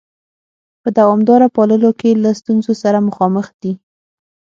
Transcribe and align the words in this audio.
په 0.81 0.89
دوامداره 0.97 1.47
پاللو 1.55 1.91
کې 1.99 2.19
له 2.23 2.31
ستونزو 2.39 2.73
سره 2.83 3.05
مخامخ 3.07 3.45
دي؟ 3.61 3.73